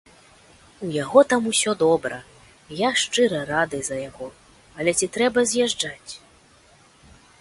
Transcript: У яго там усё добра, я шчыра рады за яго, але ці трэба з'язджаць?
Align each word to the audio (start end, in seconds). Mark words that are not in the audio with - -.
У 0.85 0.87
яго 1.03 1.19
там 1.33 1.41
усё 1.51 1.71
добра, 1.83 2.17
я 2.79 2.89
шчыра 3.01 3.43
рады 3.53 3.83
за 3.89 3.95
яго, 4.09 4.27
але 4.81 4.91
ці 5.01 5.11
трэба 5.19 5.39
з'язджаць? 5.53 6.11